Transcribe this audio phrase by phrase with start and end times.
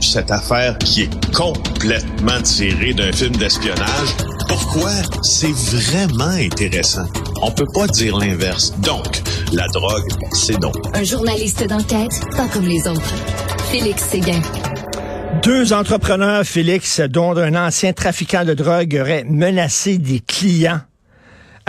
[0.00, 4.16] cette affaire qui est complètement tirée d'un film d'espionnage.
[4.48, 4.90] Pourquoi?
[5.22, 7.06] C'est vraiment intéressant.
[7.42, 8.72] On peut pas dire l'inverse.
[8.80, 10.72] Donc, la drogue, c'est non.
[10.94, 13.14] Un journaliste d'enquête, pas comme les autres.
[13.70, 14.40] Félix Séguin.
[15.42, 20.80] Deux entrepreneurs, Félix, dont un ancien trafiquant de drogue aurait menacé des clients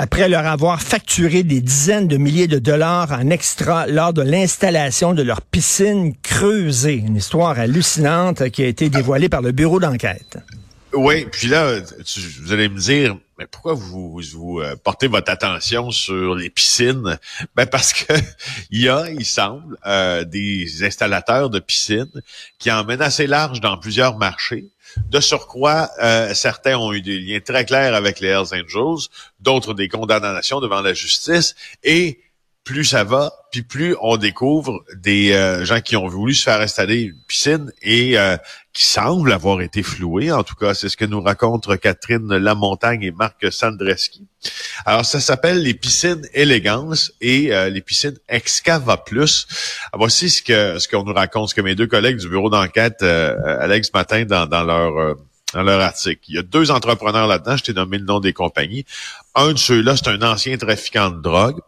[0.01, 5.13] après leur avoir facturé des dizaines de milliers de dollars en extra lors de l'installation
[5.13, 6.95] de leur piscine creusée.
[6.95, 10.39] Une histoire hallucinante qui a été dévoilée par le bureau d'enquête.
[10.93, 11.75] Oui, puis là,
[12.41, 17.19] vous allez me dire, mais pourquoi vous, vous euh, portez votre attention sur les piscines?
[17.55, 18.11] Ben parce que
[18.71, 22.23] il y a, il semble, euh, des installateurs de piscines
[22.57, 24.70] qui emmènent assez large dans plusieurs marchés.
[25.09, 29.07] De surcroît, euh, certains ont eu des liens très clairs avec les Hells Angels,
[29.39, 32.19] d'autres des condamnations devant la justice, et
[32.63, 36.61] plus ça va, puis plus on découvre des euh, gens qui ont voulu se faire
[36.61, 38.37] installer une piscine et euh,
[38.71, 40.31] qui semblent avoir été floués.
[40.31, 44.27] En tout cas, c'est ce que nous racontent Catherine Lamontagne et Marc Sandreski.
[44.85, 49.47] Alors, ça s'appelle les piscines élégance et euh, les piscines Excava Plus.
[49.93, 53.01] voici ce que ce qu'on nous raconte, ce que mes deux collègues du bureau d'enquête,
[53.01, 55.15] Alex Matin, dans, dans leur
[55.53, 56.21] dans leur article.
[56.27, 58.85] Il y a deux entrepreneurs là-dedans, je t'ai nommé le nom des compagnies.
[59.35, 61.59] Un de ceux-là, c'est un ancien trafiquant de drogue.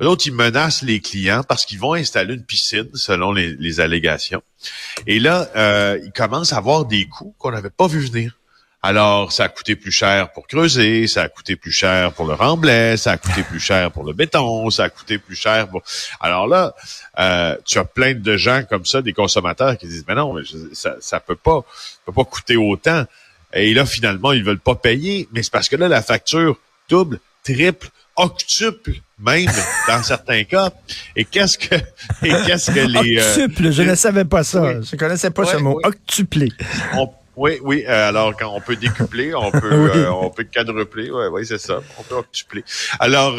[0.00, 4.42] L'autre, il menace les clients parce qu'ils vont installer une piscine, selon les, allégations.
[5.06, 8.36] Et là, euh, il commence à avoir des coûts qu'on n'avait pas vu venir.
[8.84, 12.34] Alors, ça a coûté plus cher pour creuser, ça a coûté plus cher pour le
[12.34, 15.82] remblai, ça a coûté plus cher pour le béton, ça a coûté plus cher pour...
[16.20, 16.74] Alors là,
[17.20, 20.34] euh, tu as plein de gens comme ça, des consommateurs qui disent, mais non,
[20.72, 21.64] ça, ça peut pas,
[22.04, 23.04] peut pas coûter autant.
[23.54, 26.58] Et là, finalement, ils veulent pas payer, mais c'est parce que là, la facture
[26.88, 29.46] double, triple, octuple même
[29.88, 30.70] dans certains cas.
[31.14, 34.80] Et qu'est-ce que et qu'est-ce que les euh, octuple, je ne savais pas ça.
[34.80, 36.48] Je connaissais pas ce mot octuplé.
[37.36, 37.84] Oui, oui.
[37.86, 41.10] Euh, alors quand on peut décupler, on peut euh, on peut quadrupler.
[41.10, 41.80] Oui, oui, c'est ça.
[41.98, 42.64] On peut octupler.
[42.98, 43.36] Alors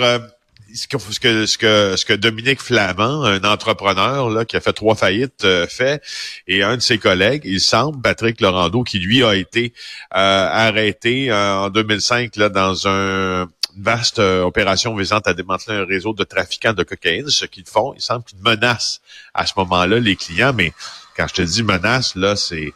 [0.73, 4.61] ce que, ce que, ce que, ce que Dominique Flamand, un entrepreneur là, qui a
[4.61, 6.01] fait trois faillites, euh, fait,
[6.47, 9.73] et un de ses collègues, il semble, Patrick Laurando, qui lui a été
[10.15, 13.43] euh, arrêté euh, en 2005 là, dans un,
[13.75, 17.29] une vaste opération visant à démanteler un réseau de trafiquants de cocaïne.
[17.29, 19.01] Ce qu'ils font, il semble qu'ils menacent
[19.33, 20.73] à ce moment-là les clients, mais
[21.15, 22.73] quand je te dis menace, là, c'est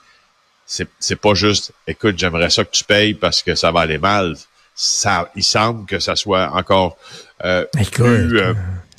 [0.68, 3.98] c'est, c'est pas juste écoute, j'aimerais ça que tu payes parce que ça va aller
[3.98, 4.36] mal.
[4.76, 6.98] Ça, il semble que ça soit encore
[7.44, 8.54] euh, plus, euh,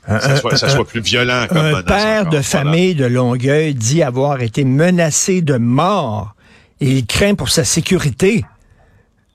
[0.08, 4.40] ça, soit, ça soit, plus violent comme Un père de famille de Longueuil dit avoir
[4.40, 6.34] été menacé de mort
[6.80, 8.44] et il craint pour sa sécurité.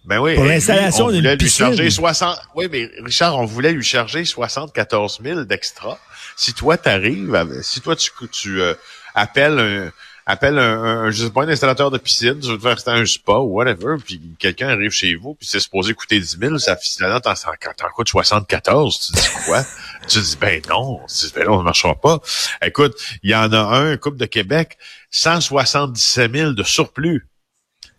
[0.06, 1.68] Ben oui, pour l'installation d'une piscine.
[1.68, 2.38] Lui charger 60...
[2.56, 5.98] Oui, mais Richard, on voulait lui charger 74 000 d'extra.
[6.36, 8.74] Si toi, t'arrives, si toi, tu, tu euh,
[9.16, 9.92] appelles un
[10.26, 13.06] appelle un, un, je sais pas, un installateur de piscine, tu veux te faire un
[13.06, 16.78] spa ou whatever, puis quelqu'un arrive chez vous, puis c'est supposé coûter 10 000, ça
[16.78, 19.66] finalement t'en, t'en coûte 74, tu dis quoi?
[20.08, 22.20] tu dis, ben non, tu dis, ben non, ça marchera pas.
[22.62, 24.78] Écoute, il y en a un, un couple de Québec,
[25.12, 27.28] 177 000 de surplus.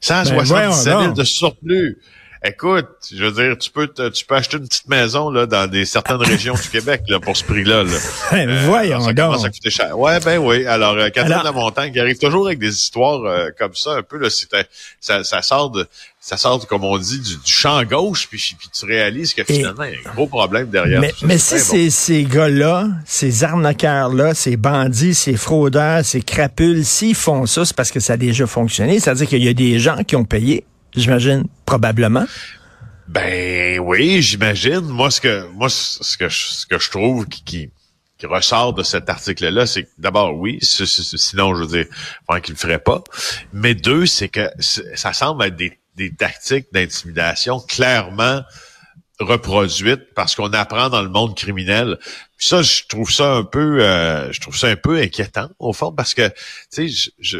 [0.01, 1.99] 177 000 ben de surplus.
[2.47, 5.87] Écoute, je veux dire, tu peux tu peux acheter une petite maison là dans des
[5.87, 7.85] certaines régions du Québec là pour ce prix-là.
[7.85, 7.99] Là.
[8.31, 9.41] Ben, euh, voyons ça donc.
[9.41, 9.99] Ça coûter cher.
[9.99, 10.67] Ouais, ben oui.
[10.67, 11.55] Alors, euh, Catherine Alors...
[11.55, 14.29] Montagne qui arrive toujours avec des histoires euh, comme ça, un peu là,
[15.01, 15.87] ça, ça sort de
[16.21, 19.93] ça sort, comme on dit, du, champ gauche, puis, puis, tu réalises que finalement, il
[19.93, 24.57] y a un gros problème derrière mais, Mais si ces, ces gars-là, ces arnaqueurs-là, ces
[24.57, 29.01] bandits, ces fraudeurs, ces crapules, s'ils font ça, c'est parce que ça a déjà fonctionné.
[29.01, 32.27] C'est-à-dire qu'il y a des gens qui ont payé j'imagine, probablement.
[33.09, 34.81] Ben oui, j'imagine.
[34.81, 37.71] Moi, ce que moi, ce que je, ce que je trouve qui, qui,
[38.27, 41.87] ressort de cet article-là, c'est que d'abord, oui, sinon, je veux dire,
[42.43, 43.05] qu'il le ferait pas.
[43.53, 48.41] Mais deux, c'est que ça semble être des, des tactiques d'intimidation clairement
[49.21, 51.99] reproduites parce qu'on apprend dans le monde criminel.
[52.45, 55.73] Puis ça, je trouve ça un peu, euh, je trouve ça un peu inquiétant au
[55.73, 56.29] fond parce que,
[56.71, 57.39] tu sais, je,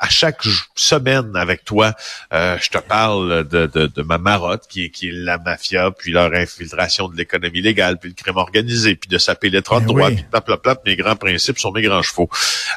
[0.00, 0.42] à chaque
[0.74, 1.94] semaine avec toi,
[2.32, 5.92] euh, je te parle de, de, de, ma marotte qui est, qui est la mafia,
[5.92, 9.62] puis leur infiltration de l'économie légale, puis le crime organisé, puis de saper les de
[9.62, 12.28] droit, puis plap, plap, plap, mes grands principes sont mes grands chevaux.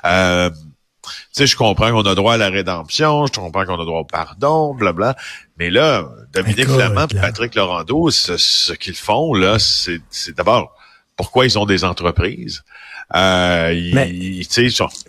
[0.06, 3.86] Euh, tu sais, je comprends qu'on a droit à la rédemption, je comprends qu'on a
[3.86, 5.16] droit au pardon, blabla.
[5.58, 10.78] Mais là, Dominique Flamand Patrick Laurando, ce, ce qu'ils font, là, c'est d'abord
[11.18, 12.64] pourquoi ils ont des entreprises.
[13.16, 14.42] Euh, mais,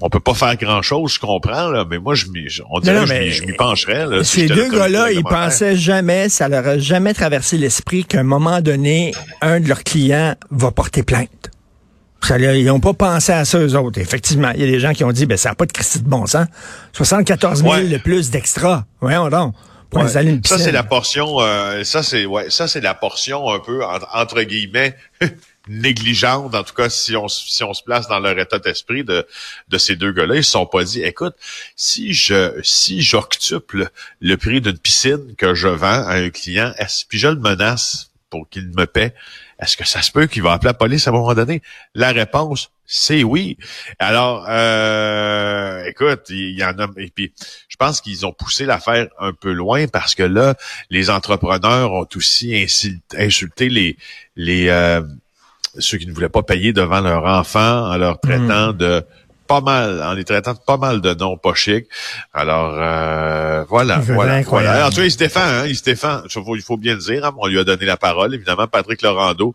[0.00, 2.26] on peut pas faire grand chose, je comprends, là, mais moi, je
[2.70, 4.06] on dirait je m'y pencherais.
[4.06, 8.24] Là, ces deux gars-là, ils pensaient jamais, ça leur a jamais traversé l'esprit qu'à un
[8.24, 9.12] moment donné,
[9.42, 11.50] un de leurs clients va porter plainte.
[12.30, 13.98] ils n'ont pas pensé à ça, eux autres.
[13.98, 16.00] Effectivement, il y a des gens qui ont dit, ben, ça n'a pas de Christie
[16.00, 16.46] de bon sens.
[16.92, 18.86] 74 000 de plus d'extra.
[19.00, 19.54] Voyons donc.
[19.90, 23.82] Pour ça, c'est la portion, euh, ça, c'est, ouais, ça, c'est la portion un peu,
[23.84, 24.94] entre, guillemets,
[25.68, 29.26] négligente, en tout cas, si on, si on se place dans leur état d'esprit de,
[29.68, 31.34] de ces deux gars-là, ils se sont pas dit, écoute,
[31.76, 37.04] si je, si j'octuple le prix d'une piscine que je vends à un client, est-ce,
[37.06, 39.14] puis je le menace pour qu'il me paie,
[39.60, 41.62] est-ce que ça se peut qu'il va appeler la police à un moment donné?
[41.94, 43.58] La réponse, c'est oui.
[43.98, 47.32] Alors, euh, écoute, il y en a, et puis
[47.68, 50.54] je pense qu'ils ont poussé l'affaire un peu loin parce que là,
[50.90, 52.66] les entrepreneurs ont aussi
[53.16, 53.96] insulté les
[54.36, 55.02] les euh,
[55.78, 58.76] ceux qui ne voulaient pas payer devant leur enfant en leur traitant hmm.
[58.76, 59.04] de
[59.46, 61.86] pas mal, en les traitant de pas mal de noms pas chics.
[62.34, 64.86] Alors euh, voilà, voilà, voilà.
[64.86, 66.20] En tout cas, il se défend, hein, il se défend.
[66.26, 67.24] Il faut, bien le dire.
[67.24, 68.66] Hein, on lui a donné la parole, évidemment.
[68.66, 69.54] Patrick Laurando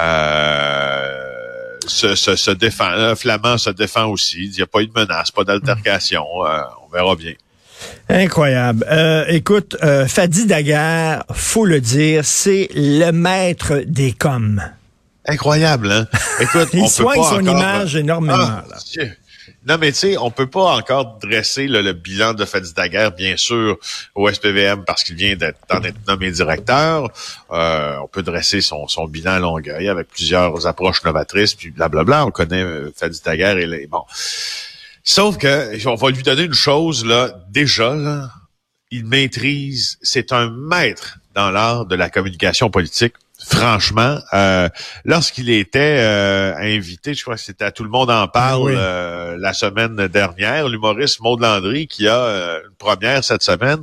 [0.00, 3.14] euh, se, se, défend.
[3.14, 4.46] Flamand se défend aussi.
[4.46, 6.24] Il n'y a pas eu de menace, pas d'altercation.
[6.44, 7.34] Euh, on verra bien.
[8.08, 8.86] Incroyable.
[8.90, 14.62] Euh, écoute, euh, Fadi Daguerre, faut le dire, c'est le maître des coms.
[15.28, 16.06] Incroyable, hein?
[16.40, 18.36] Écoute, il soigne son image énormément.
[18.38, 19.04] Ah, là.
[19.66, 23.36] Non, mais tu sais, on peut pas encore dresser le bilan de Fadi Daguerre, bien
[23.36, 23.76] sûr,
[24.14, 25.58] au SPVM parce qu'il vient d'être
[26.06, 27.10] nommé directeur.
[27.50, 32.24] Euh, on peut dresser son, bilan à Longueuil avec plusieurs approches novatrices, puis blablabla.
[32.24, 34.04] On connaît euh, Fadi Daguerre et les, bon.
[35.04, 38.30] Sauf que on va lui donner une chose là, déjà là,
[38.90, 44.68] il maîtrise, c'est un maître dans l'art de la communication politique franchement, euh,
[45.04, 49.36] lorsqu'il était euh, invité, je crois que c'était à Tout le monde en parle euh,
[49.38, 53.80] la semaine dernière, l'humoriste Maud Landry, qui a une première cette semaine,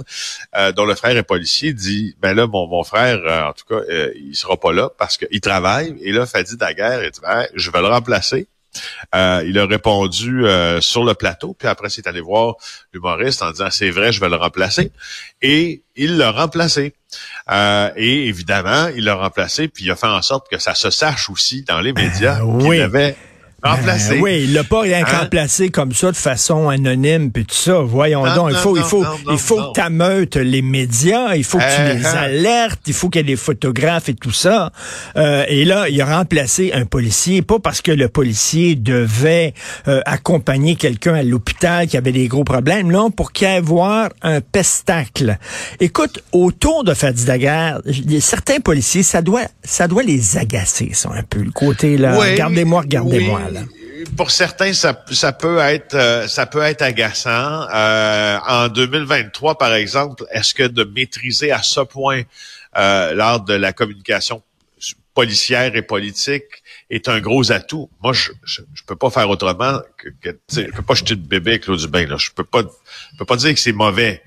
[0.76, 3.82] dont le frère est policier, dit, ben là, mon, mon frère, en tout cas,
[4.16, 5.96] il sera pas là parce qu'il travaille.
[6.02, 8.48] Et là, Fadi Daguerre, il dit, ben, je vais le remplacer.
[9.14, 10.46] Il a répondu
[10.82, 12.56] sur le plateau, puis après, c'est allé voir
[12.94, 14.92] l'humoriste en disant, c'est vrai, je vais le remplacer.
[15.42, 16.94] Et il l'a remplacé.
[17.52, 20.90] Euh, et évidemment, il l'a remplacé, puis il a fait en sorte que ça se
[20.90, 23.16] sache aussi dans les médias euh, qu'il avait
[23.64, 24.20] remplacé.
[24.20, 25.20] oui, il l'a pas rien hein?
[25.20, 27.80] remplacé comme ça de façon anonyme puis tout ça.
[27.80, 31.76] Voyons donc, il faut il faut il faut que tu les médias, il faut que
[31.76, 32.18] tu les uh-huh.
[32.18, 34.72] alertes, il faut qu'il y ait des photographes et tout ça.
[35.18, 39.54] Euh, et là, il a remplacé un policier pas parce que le policier devait
[39.88, 43.62] euh, accompagner quelqu'un à l'hôpital qui avait des gros problèmes, non, pour qu'il y ait
[43.62, 45.38] voir un pestacle.
[45.80, 47.82] Écoute, autour de Fadi Daguerre,
[48.20, 52.82] certains policiers, ça doit ça doit les agacer ça un peu le côté là, regardez-moi,
[52.82, 53.42] regardez-moi
[54.18, 57.68] pour certains, ça, ça peut être euh, ça peut être agaçant.
[57.74, 62.24] Euh, en 2023, par exemple, est-ce que de maîtriser à ce point
[62.78, 64.42] euh, l'art de la communication
[65.14, 66.44] policière et politique
[66.90, 67.90] est un gros atout?
[68.04, 71.52] Moi, je, je, peux pas faire autrement que, que je peux pas jeter de bébé
[71.52, 72.06] avec l'eau du bain.
[72.06, 72.18] Là.
[72.18, 74.22] Je peux pas, je peux pas dire que c'est mauvais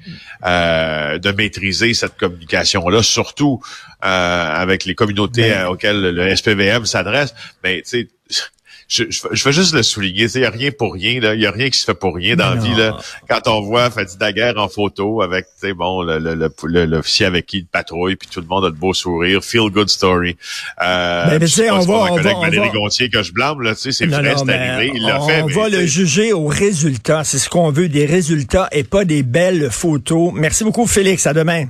[0.44, 3.61] euh, de maîtriser cette communication-là, surtout
[4.05, 7.35] euh, avec les communautés ben auxquelles le SPVM s'adresse.
[7.62, 8.41] Mais tu sais
[8.88, 10.26] je, je, veux juste le souligner.
[10.35, 11.11] Il n'y a rien pour rien.
[11.11, 12.75] Il n'y a rien qui se fait pour rien dans la vie.
[12.75, 12.96] Là.
[13.29, 15.46] Quand on voit Fadi Daguerre en photo avec
[15.76, 18.94] bon, l'officier le, le, avec qui il patrouille, puis tout le monde a de beaux
[18.94, 19.44] sourires.
[19.44, 20.37] Feel good story.
[20.82, 24.35] Euh, mais, mais on va, on va, Valérie Gontier que je blâme, là, c'est vrai,
[24.37, 24.93] c'est arrivé.
[24.94, 25.43] Il l'a fait.
[25.43, 27.25] On va le juger aux résultats.
[27.25, 30.32] C'est ce qu'on veut, des résultats et pas des belles photos.
[30.35, 31.26] Merci beaucoup, Félix.
[31.26, 31.66] À demain.